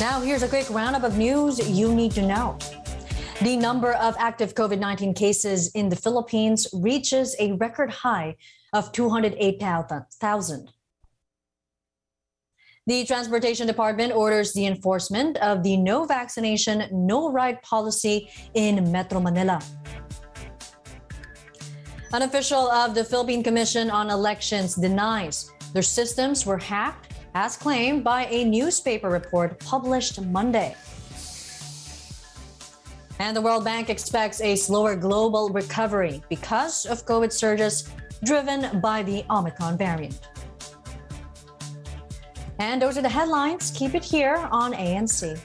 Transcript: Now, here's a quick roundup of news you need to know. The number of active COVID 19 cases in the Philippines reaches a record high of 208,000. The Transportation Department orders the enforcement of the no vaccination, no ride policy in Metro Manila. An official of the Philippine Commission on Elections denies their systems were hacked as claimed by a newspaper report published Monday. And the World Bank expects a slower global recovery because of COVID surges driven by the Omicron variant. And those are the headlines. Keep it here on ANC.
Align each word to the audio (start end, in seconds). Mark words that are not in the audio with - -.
Now, 0.00 0.20
here's 0.20 0.42
a 0.42 0.48
quick 0.48 0.68
roundup 0.70 1.04
of 1.04 1.16
news 1.16 1.70
you 1.70 1.94
need 1.94 2.10
to 2.12 2.22
know. 2.22 2.58
The 3.40 3.56
number 3.56 3.92
of 3.92 4.16
active 4.18 4.52
COVID 4.54 4.80
19 4.80 5.14
cases 5.14 5.70
in 5.76 5.88
the 5.88 5.94
Philippines 5.94 6.66
reaches 6.72 7.36
a 7.38 7.52
record 7.52 7.90
high 7.90 8.34
of 8.72 8.90
208,000. 8.90 10.68
The 12.88 13.04
Transportation 13.04 13.68
Department 13.68 14.12
orders 14.12 14.52
the 14.52 14.66
enforcement 14.66 15.36
of 15.36 15.62
the 15.62 15.76
no 15.76 16.04
vaccination, 16.06 16.88
no 16.90 17.30
ride 17.30 17.62
policy 17.62 18.28
in 18.54 18.90
Metro 18.90 19.20
Manila. 19.20 19.60
An 22.12 22.22
official 22.22 22.68
of 22.68 22.96
the 22.96 23.04
Philippine 23.04 23.44
Commission 23.44 23.90
on 23.90 24.10
Elections 24.10 24.74
denies 24.74 25.50
their 25.72 25.82
systems 25.82 26.44
were 26.44 26.58
hacked 26.58 27.13
as 27.34 27.56
claimed 27.56 28.04
by 28.04 28.26
a 28.26 28.44
newspaper 28.44 29.08
report 29.08 29.58
published 29.60 30.20
Monday. 30.20 30.74
And 33.18 33.36
the 33.36 33.40
World 33.40 33.64
Bank 33.64 33.90
expects 33.90 34.40
a 34.40 34.56
slower 34.56 34.96
global 34.96 35.50
recovery 35.50 36.22
because 36.28 36.86
of 36.86 37.06
COVID 37.06 37.32
surges 37.32 37.88
driven 38.24 38.80
by 38.80 39.02
the 39.02 39.24
Omicron 39.30 39.78
variant. 39.78 40.20
And 42.58 42.80
those 42.80 42.96
are 42.96 43.02
the 43.02 43.08
headlines. 43.08 43.72
Keep 43.72 43.94
it 43.94 44.04
here 44.04 44.36
on 44.50 44.72
ANC. 44.72 45.38